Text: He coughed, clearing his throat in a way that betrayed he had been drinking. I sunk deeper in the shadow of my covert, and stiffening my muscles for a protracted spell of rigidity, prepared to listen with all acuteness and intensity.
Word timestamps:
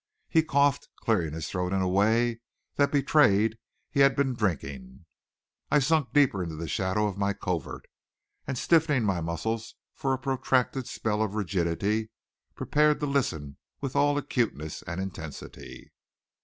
He 0.29 0.41
coughed, 0.41 0.89
clearing 1.01 1.33
his 1.33 1.47
throat 1.47 1.71
in 1.73 1.79
a 1.83 1.87
way 1.87 2.39
that 2.73 2.91
betrayed 2.91 3.59
he 3.91 3.99
had 3.99 4.15
been 4.15 4.33
drinking. 4.33 5.05
I 5.69 5.77
sunk 5.77 6.11
deeper 6.11 6.41
in 6.41 6.57
the 6.57 6.67
shadow 6.67 7.05
of 7.05 7.19
my 7.19 7.33
covert, 7.33 7.85
and 8.47 8.57
stiffening 8.57 9.03
my 9.03 9.21
muscles 9.21 9.75
for 9.93 10.11
a 10.11 10.17
protracted 10.17 10.87
spell 10.87 11.21
of 11.21 11.35
rigidity, 11.35 12.09
prepared 12.55 12.99
to 13.01 13.05
listen 13.05 13.57
with 13.79 13.95
all 13.95 14.17
acuteness 14.17 14.81
and 14.87 14.99
intensity. 14.99 15.91